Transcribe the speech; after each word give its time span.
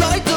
like 0.00 0.31